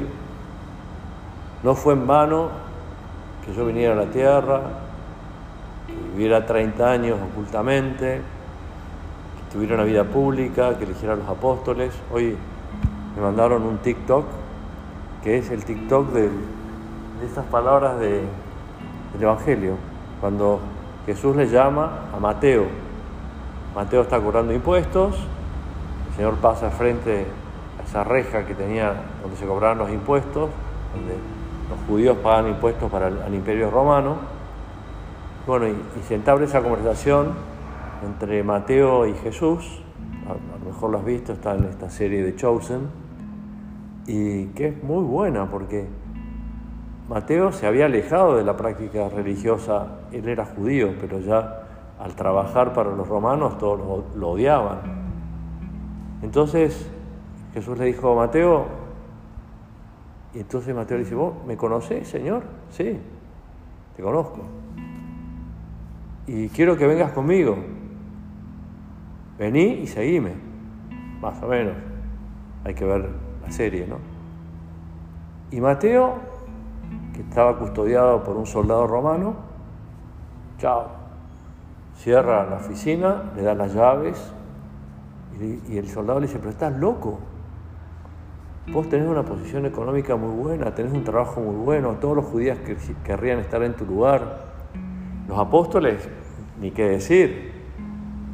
no 1.63 1.77
fue 1.77 1.93
en 1.93 2.09
vano 2.09 2.49
que 3.47 3.55
yo 3.55 3.65
viniera 3.65 3.93
a 3.93 3.97
la 3.97 4.11
tierra, 4.11 4.63
que 5.87 5.95
viviera 6.17 6.45
30 6.45 6.91
años 6.91 7.19
ocultamente, 7.33 8.17
que 8.17 9.53
tuviera 9.53 9.77
una 9.77 9.85
vida 9.85 10.03
pública, 10.03 10.77
que 10.77 10.83
eligiera 10.87 11.15
a 11.15 11.17
los 11.19 11.29
apóstoles. 11.29 11.95
Hoy 12.13 12.37
me 13.15 13.23
mandaron 13.23 13.63
un 13.63 13.79
TikTok, 13.79 14.42
que 15.23 15.39
es 15.39 15.51
el 15.51 15.65
TikTok 15.65 16.09
de, 16.13 16.31
estas 17.25 17.45
palabras 17.47 18.01
del 18.01 18.27
Evangelio, 19.21 19.77
cuando 20.21 20.61
Jesús 21.07 21.37
le 21.37 21.47
llama 21.47 22.09
a 22.13 22.19
Mateo. 22.19 22.65
Mateo 23.75 24.03
está 24.03 24.21
cobrando 24.21 24.53
impuestos, 24.53 25.17
el 26.11 26.17
Señor 26.17 26.35
pasa 26.37 26.71
frente 26.71 27.27
a 27.79 27.89
esa 27.89 28.05
reja 28.05 28.45
que 28.45 28.55
tenía 28.55 28.95
donde 29.23 29.37
se 29.37 29.47
cobraban 29.47 29.79
los 29.79 29.91
impuestos, 29.91 30.51
donde 30.95 31.15
los 31.71 31.79
judíos 31.89 32.17
pagan 32.19 32.49
impuestos 32.49 32.91
para 32.91 33.09
el, 33.09 33.35
imperio 33.35 33.71
romano. 33.71 34.17
Bueno, 35.47 35.69
y, 35.69 36.03
se 36.07 36.17
entabla 36.17 36.45
esa 36.45 36.61
conversación 36.61 37.35
entre 38.05 38.43
Mateo 38.43 39.07
y 39.07 39.15
Jesús, 39.15 39.81
a, 40.29 40.33
lo 40.33 40.73
mejor 40.73 40.91
lo 40.91 40.99
has 40.99 41.05
visto, 41.05 41.33
está 41.33 41.55
en 41.55 41.65
esta 41.65 41.89
serie 41.89 42.23
de 42.25 42.35
Chosen, 42.35 43.02
y 44.07 44.47
que 44.47 44.69
es 44.69 44.83
muy 44.83 45.05
buena 45.05 45.51
porque 45.51 45.87
Mateo 47.09 47.53
se 47.53 47.67
había 47.67 47.87
alejado 47.87 48.37
de 48.37 48.45
la 48.45 48.57
práctica 48.57 49.09
religiosa, 49.09 49.99
él 50.13 50.29
era 50.29 50.47
judío, 50.47 50.95
pero 51.01 51.21
ya 51.21 51.63
al 51.99 52.15
trabajar 52.15 52.73
para 52.73 52.91
los 52.91 53.07
romanos 53.07 53.59
todos 53.59 54.05
lo, 54.17 54.31
odiaban. 54.31 54.79
Entonces 56.23 56.91
Jesús 57.55 57.79
le 57.79 57.85
dijo 57.87 58.13
a 58.13 58.27
Mateo, 58.27 58.67
y 60.35 60.41
entonces 60.41 60.75
Mateo 60.75 60.97
le 60.97 61.05
dice, 61.05 61.15
¿vos 61.15 61.35
me 61.47 61.57
conocés, 61.57 62.09
Señor? 62.09 62.45
Sí, 62.71 62.99
te 63.97 64.03
conozco. 64.03 64.41
Y 66.27 66.49
quiero 66.49 66.77
que 66.77 66.87
vengas 66.87 67.13
conmigo. 67.13 67.57
Vení 69.39 69.81
y 69.83 69.87
seguime. 69.87 70.33
Más 71.21 71.43
o 71.43 71.49
menos. 71.49 71.75
Hay 72.65 72.75
que 72.75 72.85
ver 72.85 73.09
la 73.43 73.51
serie, 73.51 73.87
¿no? 73.87 73.99
Y 75.51 75.61
Mateo, 75.61 76.15
que 77.13 77.21
estaba 77.21 77.59
custodiado 77.59 78.25
por 78.25 78.37
un 78.37 78.47
soldado 78.47 78.87
romano, 78.87 79.35
chao, 80.59 80.87
cierra 81.97 82.49
la 82.49 82.57
oficina, 82.57 83.33
le 83.37 83.43
da 83.43 83.55
las 83.55 83.75
llaves 83.75 84.33
y, 85.69 85.77
el 85.77 85.89
soldado 85.89 86.21
le 86.21 86.27
dice, 86.27 86.39
pero 86.39 86.51
estás 86.51 86.73
loco. 86.79 87.19
Vos 88.73 88.89
tenés 88.89 89.09
una 89.09 89.25
posición 89.25 89.67
económica 89.67 90.15
muy 90.17 90.31
buena, 90.37 90.73
tenés 90.75 90.93
un 90.93 91.03
trabajo 91.03 91.41
muy 91.41 91.57
bueno, 91.57 91.97
todos 92.01 92.17
los 92.17 92.25
judíos 92.27 92.59
que, 92.61 92.77
querrían 93.05 93.41
estar 93.41 93.63
en 93.63 93.75
tu 93.75 93.85
lugar. 93.85 94.53
Los 95.29 95.39
apóstoles, 95.39 96.09
ni 96.61 96.71
qué 96.71 96.89
decir, 96.89 97.53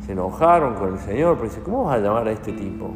se 0.05 0.12
enojaron 0.12 0.75
con 0.75 0.92
el 0.92 0.99
Señor, 0.99 1.37
pero 1.37 1.49
dice, 1.49 1.62
¿cómo 1.62 1.85
vas 1.85 1.97
a 1.97 1.99
llamar 2.01 2.29
a 2.29 2.33
este 2.33 2.53
tipo? 2.53 2.92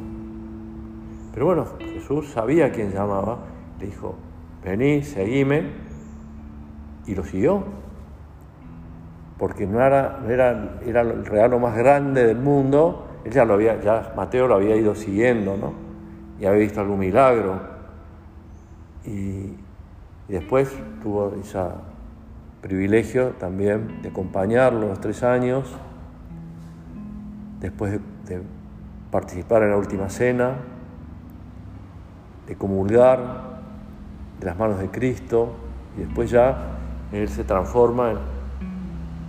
Pero 1.32 1.46
bueno, 1.46 1.66
Jesús 1.78 2.28
sabía 2.28 2.70
quién 2.72 2.92
llamaba, 2.92 3.38
le 3.80 3.86
dijo, 3.86 4.14
vení, 4.64 5.02
seguime, 5.02 5.70
y 7.06 7.14
lo 7.14 7.24
siguió. 7.24 7.64
Porque 9.38 9.66
no 9.66 9.80
era, 9.80 10.20
era, 10.28 10.78
era 10.84 11.00
el 11.00 11.24
regalo 11.24 11.58
más 11.58 11.76
grande 11.76 12.26
del 12.26 12.38
mundo, 12.38 13.08
él 13.24 13.32
ya 13.32 13.44
lo 13.44 13.54
había, 13.54 13.80
ya 13.80 14.12
Mateo 14.16 14.46
lo 14.46 14.56
había 14.56 14.76
ido 14.76 14.94
siguiendo, 14.94 15.56
¿no? 15.56 15.72
Y 16.40 16.44
había 16.44 16.60
visto 16.60 16.80
algún 16.80 16.98
milagro. 16.98 17.60
Y, 19.04 19.56
después 20.28 20.72
tuvo 21.02 21.34
ese 21.40 21.58
privilegio 22.62 23.30
también 23.38 24.00
de 24.02 24.08
acompañarlo 24.08 24.88
los 24.88 25.00
tres 25.00 25.22
años, 25.22 25.76
después 27.60 28.00
de 28.26 28.40
participar 29.10 29.64
en 29.64 29.70
la 29.70 29.76
última 29.76 30.08
cena, 30.08 30.54
de 32.52 32.58
comulgar 32.58 33.18
de 34.38 34.44
las 34.44 34.58
manos 34.58 34.78
de 34.78 34.90
Cristo 34.90 35.54
y 35.96 36.00
después 36.00 36.30
ya 36.30 36.76
Él 37.10 37.26
se 37.30 37.44
transforma, 37.44 38.12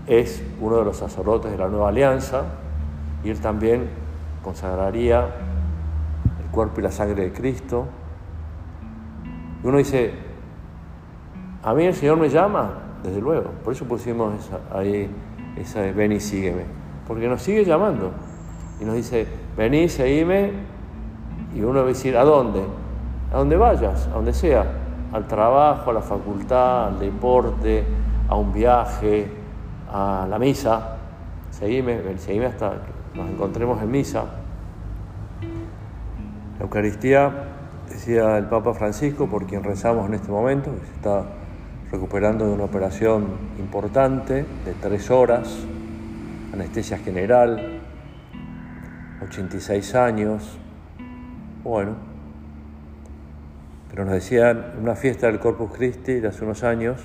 es 0.08 0.44
uno 0.60 0.80
de 0.80 0.84
los 0.84 0.98
sacerdotes 0.98 1.50
de 1.50 1.58
la 1.58 1.70
nueva 1.70 1.88
alianza 1.88 2.44
y 3.24 3.30
Él 3.30 3.40
también 3.40 3.88
consagraría 4.44 5.22
el 6.44 6.52
cuerpo 6.52 6.82
y 6.82 6.84
la 6.84 6.92
sangre 6.92 7.24
de 7.24 7.32
Cristo. 7.32 7.86
Y 9.64 9.68
uno 9.68 9.78
dice, 9.78 10.12
a 11.64 11.74
mí 11.74 11.86
el 11.86 11.96
Señor 11.96 12.18
me 12.18 12.28
llama, 12.28 12.74
desde 13.04 13.22
luego, 13.22 13.52
por 13.64 13.72
eso 13.72 13.86
pusimos 13.86 14.34
ahí 14.74 15.10
esa 15.56 15.80
de 15.80 15.94
ven 15.94 16.12
y 16.12 16.20
sígueme, 16.20 16.64
porque 17.08 17.30
nos 17.30 17.42
sigue 17.42 17.64
llamando 17.64 18.12
y 18.82 18.84
nos 18.84 18.96
dice, 18.96 19.26
vení, 19.56 19.88
seguime, 19.88 20.52
y 21.56 21.62
uno 21.62 21.80
va 21.80 21.86
a 21.86 21.88
decir, 21.88 22.18
¿a 22.18 22.26
dónde? 22.26 22.83
A 23.34 23.38
donde 23.38 23.58
vayas, 23.58 24.08
a 24.08 24.12
donde 24.12 24.32
sea, 24.32 24.64
al 25.12 25.28
trabajo, 25.28 25.90
a 25.90 25.94
la 25.94 26.02
facultad, 26.02 26.90
al 26.90 27.00
deporte, 27.00 27.84
a 28.30 28.36
un 28.36 28.54
viaje, 28.54 29.28
a 29.92 30.28
la 30.30 30.38
misa. 30.38 30.98
Seguime, 31.50 32.00
seguime 32.20 32.46
hasta 32.46 32.72
que 32.72 33.18
nos 33.18 33.30
encontremos 33.30 33.82
en 33.82 33.90
misa. 33.90 34.26
La 36.60 36.64
Eucaristía, 36.64 37.32
decía 37.90 38.38
el 38.38 38.46
Papa 38.46 38.76
Francisco, 38.76 39.28
por 39.28 39.48
quien 39.48 39.64
rezamos 39.64 40.08
en 40.08 40.14
este 40.14 40.32
momento, 40.32 40.72
que 40.72 40.86
se 40.86 40.94
está 40.94 41.26
recuperando 41.92 42.46
de 42.46 42.54
una 42.54 42.66
operación 42.66 43.26
importante 43.58 44.46
de 44.64 44.74
tres 44.80 45.10
horas, 45.10 45.58
anestesia 46.54 47.00
general, 47.00 47.82
86 49.24 49.96
años. 49.96 50.60
Bueno, 51.64 52.13
pero 53.94 54.06
nos 54.06 54.16
decían 54.16 54.74
una 54.82 54.96
fiesta 54.96 55.28
del 55.28 55.40
Corpus 55.40 55.72
Christi 55.72 56.14
de 56.14 56.28
hace 56.28 56.44
unos 56.44 56.64
años, 56.64 57.00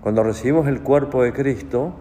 cuando 0.00 0.24
recibimos 0.24 0.66
el 0.66 0.80
cuerpo 0.80 1.22
de 1.22 1.32
Cristo, 1.32 1.92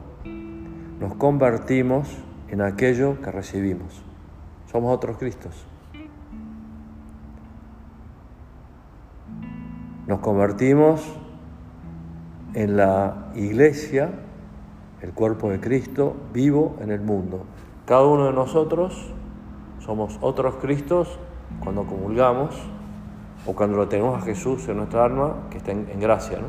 nos 0.99 1.13
convertimos 1.17 2.09
en 2.47 2.61
aquello 2.61 3.21
que 3.21 3.29
recibimos. 3.31 4.01
Somos 4.71 4.91
otros 4.91 5.19
Cristos. 5.19 5.67
Nos 10.07 10.19
convertimos 10.21 11.03
en 12.55 12.75
la 12.75 13.27
iglesia, 13.35 14.09
el 15.03 15.13
cuerpo 15.13 15.51
de 15.51 15.59
Cristo, 15.59 16.15
vivo 16.33 16.75
en 16.81 16.89
el 16.89 17.01
mundo. 17.01 17.43
Cada 17.85 18.07
uno 18.07 18.25
de 18.25 18.33
nosotros 18.33 19.13
somos 19.77 20.17
otros 20.21 20.55
Cristos 20.55 21.19
cuando 21.63 21.85
comulgamos 21.85 22.59
o 23.49 23.55
cuando 23.55 23.77
lo 23.77 23.87
tenemos 23.87 24.21
a 24.21 24.21
Jesús 24.21 24.67
en 24.67 24.77
nuestra 24.77 25.05
alma, 25.05 25.33
que 25.49 25.57
está 25.57 25.71
en, 25.71 25.99
gracia. 25.99 26.37
¿no? 26.37 26.47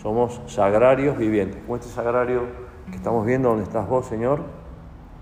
Somos 0.00 0.40
sagrarios 0.46 1.18
vivientes. 1.18 1.60
Como 1.62 1.74
este 1.74 1.88
sagrario 1.88 2.42
que 2.88 2.96
estamos 2.96 3.26
viendo 3.26 3.48
donde 3.48 3.64
estás 3.64 3.88
vos, 3.88 4.06
Señor, 4.06 4.42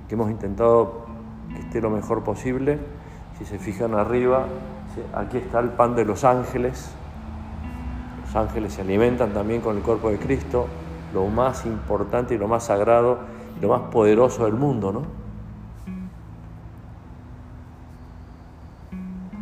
que 0.07 0.16
hemos 0.16 0.31
intentado 0.31 1.07
que 1.48 1.61
esté 1.61 1.81
lo 1.81 1.88
mejor 1.88 2.22
posible. 2.24 2.78
Si 3.38 3.46
se 3.46 3.59
fijan 3.59 3.94
arriba, 3.94 4.44
aquí 5.14 5.38
está 5.38 5.61
el 5.61 5.70
pan 5.70 5.96
de 5.96 6.05
los 6.05 6.24
ángeles. 6.24 6.92
Los 8.26 8.37
ángeles 8.37 8.74
se 8.74 8.83
alimentan 8.83 9.33
también 9.33 9.62
con 9.62 9.78
el 9.78 9.83
cuerpo 9.83 10.11
de 10.11 10.18
Cristo, 10.18 10.66
lo 11.14 11.24
más 11.24 11.64
importante 11.64 12.35
y 12.35 12.38
lo 12.38 12.48
más 12.48 12.64
sagrado 12.64 13.20
y 13.59 13.62
lo 13.62 13.68
más 13.68 13.81
poderoso 13.90 14.44
del 14.44 14.55
mundo, 14.55 14.92
¿no? 14.92 15.02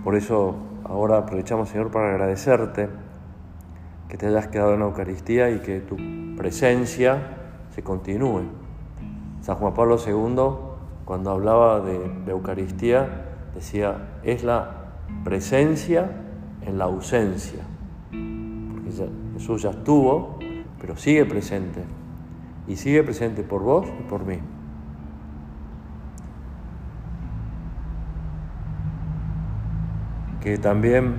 Por 0.04 0.14
eso 0.14 0.69
ahora 0.90 1.18
aprovechamos, 1.18 1.68
Señor, 1.68 1.90
para 1.90 2.10
agradecerte 2.10 2.88
que 4.08 4.16
te 4.16 4.26
hayas 4.26 4.48
quedado 4.48 4.74
en 4.74 4.80
la 4.80 4.86
Eucaristía 4.86 5.50
y 5.50 5.60
que 5.60 5.80
tu 5.80 5.96
presencia 6.36 7.18
se 7.70 7.82
continúe. 7.82 8.42
San 9.40 9.56
Juan 9.56 9.72
Pablo 9.72 9.96
II, 10.04 10.34
cuando 11.04 11.30
hablaba 11.30 11.80
de 11.80 12.30
Eucaristía, 12.30 13.08
decía, 13.54 14.18
es 14.24 14.42
la 14.42 14.80
presencia 15.24 16.10
en 16.62 16.78
la 16.78 16.84
ausencia. 16.84 17.60
Porque 18.10 18.90
Jesús 19.34 19.62
ya 19.62 19.70
estuvo, 19.70 20.38
pero 20.80 20.96
sigue 20.96 21.24
presente. 21.24 21.84
Y 22.66 22.76
sigue 22.76 23.02
presente 23.02 23.42
por 23.42 23.62
vos 23.62 23.86
y 23.98 24.02
por 24.02 24.24
mí. 24.24 24.38
Que 30.40 30.56
también 30.56 31.16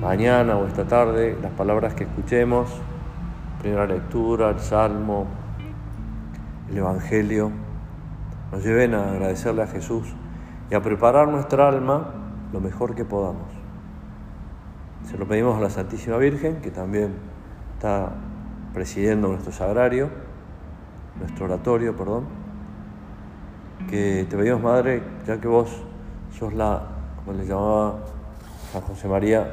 mañana 0.00 0.56
o 0.56 0.66
esta 0.66 0.86
tarde 0.86 1.36
las 1.40 1.52
palabras 1.52 1.94
que 1.94 2.04
escuchemos, 2.04 2.68
primera 3.60 3.86
lectura, 3.86 4.50
el 4.50 4.58
Salmo, 4.58 5.26
el 6.70 6.78
Evangelio, 6.78 7.50
nos 8.52 8.64
lleven 8.64 8.94
a 8.94 9.12
agradecerle 9.12 9.62
a 9.62 9.66
Jesús 9.66 10.14
y 10.70 10.74
a 10.74 10.82
preparar 10.82 11.28
nuestra 11.28 11.68
alma 11.68 12.14
lo 12.52 12.60
mejor 12.60 12.94
que 12.94 13.04
podamos. 13.04 13.48
Se 15.04 15.16
lo 15.16 15.26
pedimos 15.26 15.56
a 15.56 15.60
la 15.60 15.70
Santísima 15.70 16.16
Virgen, 16.16 16.56
que 16.60 16.70
también 16.70 17.14
está 17.74 18.10
presidiendo 18.74 19.28
nuestro 19.28 19.52
sagrario, 19.52 20.10
nuestro 21.18 21.46
oratorio, 21.46 21.96
perdón, 21.96 22.26
que 23.88 24.26
te 24.28 24.36
pedimos, 24.36 24.60
Madre, 24.60 25.02
ya 25.26 25.40
que 25.40 25.48
vos 25.48 25.84
sos 26.36 26.52
la, 26.54 26.82
como 27.16 27.38
le 27.38 27.46
llamaba 27.46 27.98
San 28.72 28.82
José 28.82 29.08
María, 29.08 29.46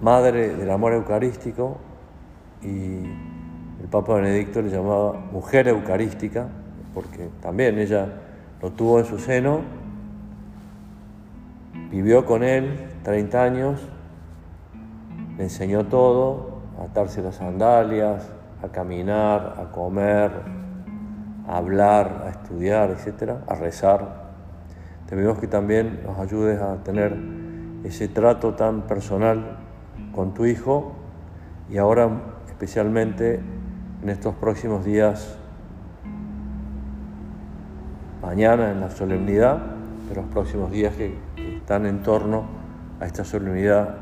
madre 0.00 0.56
del 0.56 0.70
amor 0.70 0.92
eucarístico 0.92 1.78
y 2.62 3.04
el 3.80 3.88
Papa 3.90 4.14
Benedicto 4.14 4.62
le 4.62 4.70
llamaba 4.70 5.12
mujer 5.32 5.68
eucarística, 5.68 6.48
porque 6.94 7.30
también 7.40 7.78
ella 7.78 8.08
lo 8.60 8.70
tuvo 8.70 8.98
en 8.98 9.06
su 9.06 9.18
seno, 9.18 9.60
vivió 11.90 12.26
con 12.26 12.42
él 12.42 12.90
30 13.02 13.42
años, 13.42 13.80
le 15.36 15.44
enseñó 15.44 15.86
todo, 15.86 16.60
a 16.78 16.84
atarse 16.84 17.22
las 17.22 17.36
sandalias, 17.36 18.30
a 18.62 18.68
caminar, 18.68 19.54
a 19.58 19.72
comer, 19.72 20.30
a 21.48 21.56
hablar, 21.56 22.24
a 22.26 22.30
estudiar, 22.30 22.90
etc., 22.90 23.32
a 23.46 23.54
rezar. 23.54 24.29
Te 25.10 25.16
pedimos 25.16 25.40
que 25.40 25.48
también 25.48 26.04
nos 26.06 26.20
ayudes 26.20 26.62
a 26.62 26.84
tener 26.84 27.16
ese 27.82 28.06
trato 28.06 28.54
tan 28.54 28.82
personal 28.82 29.58
con 30.12 30.34
tu 30.34 30.46
Hijo 30.46 30.92
y 31.68 31.78
ahora 31.78 32.08
especialmente 32.46 33.40
en 34.04 34.08
estos 34.08 34.36
próximos 34.36 34.84
días, 34.84 35.36
mañana 38.22 38.70
en 38.70 38.78
la 38.78 38.88
solemnidad, 38.90 39.58
de 40.08 40.14
los 40.14 40.26
próximos 40.26 40.70
días 40.70 40.94
que, 40.94 41.18
están 41.56 41.86
en 41.86 42.02
torno 42.02 42.44
a 43.00 43.06
esta 43.06 43.24
solemnidad 43.24 43.96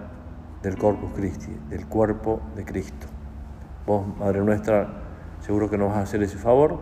del 0.62 0.77
Corpus 0.77 1.12
Christi, 1.14 1.57
del 1.71 1.87
cuerpo 1.87 2.40
de 2.55 2.66
Cristo. 2.66 3.07
Vos, 3.87 4.07
Madre 4.18 4.42
nuestra, 4.42 4.88
seguro 5.40 5.71
que 5.71 5.79
nos 5.79 5.88
vas 5.88 5.99
a 5.99 6.03
hacer 6.03 6.23
ese 6.23 6.37
favor 6.37 6.79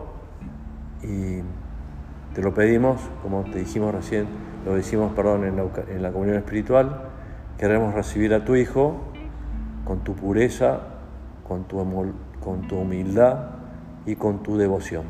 y 1.01 1.41
te 2.37 2.43
lo 2.43 2.53
pedimos, 2.53 3.01
como 3.23 3.45
te 3.45 3.57
dijimos 3.57 3.95
recién, 3.95 4.27
lo 4.63 4.75
decimos, 4.75 5.11
perdón, 5.13 5.43
en 5.45 6.03
la, 6.03 6.11
comunión 6.11 6.37
espiritual, 6.37 7.05
queremos 7.57 7.95
recibir 7.95 8.31
a 8.35 8.45
tu 8.45 8.55
Hijo 8.55 8.95
con 9.85 10.03
tu 10.03 10.13
pureza, 10.13 10.81
con 11.47 11.63
tu, 11.63 11.83
con 12.39 12.67
tu 12.67 12.77
humildad 12.77 13.39
y 14.05 14.17
con 14.17 14.43
tu 14.43 14.55
devoción. 14.55 15.05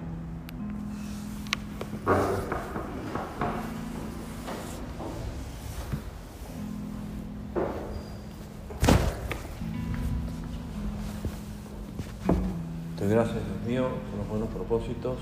Te 12.98 13.06
gracias, 13.10 13.36
Dios 13.36 13.68
mío, 13.68 13.90
por 14.12 14.20
los 14.20 14.30
buenos 14.30 14.48
propósitos 14.48 15.18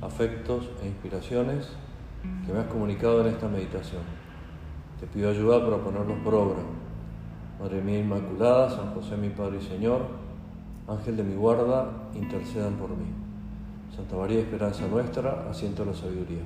afectos 0.00 0.70
e 0.82 0.86
inspiraciones 0.86 1.70
que 2.46 2.52
me 2.52 2.60
has 2.60 2.66
comunicado 2.66 3.20
en 3.20 3.28
esta 3.28 3.48
meditación. 3.48 4.02
Te 5.00 5.06
pido 5.06 5.30
ayuda 5.30 5.64
para 5.64 5.78
ponerlos 5.78 6.18
por 6.24 6.34
obra. 6.34 6.58
Madre 7.60 7.80
mía 7.82 8.00
Inmaculada, 8.00 8.70
San 8.70 8.94
José 8.94 9.16
mi 9.16 9.30
Padre 9.30 9.58
y 9.58 9.64
Señor, 9.64 10.02
Ángel 10.86 11.16
de 11.16 11.24
mi 11.24 11.34
guarda, 11.34 11.90
intercedan 12.14 12.74
por 12.74 12.90
mí. 12.90 13.06
Santa 13.94 14.16
María, 14.16 14.40
esperanza 14.40 14.86
nuestra, 14.86 15.48
asiento 15.50 15.84
la 15.84 15.94
sabiduría. 15.94 16.42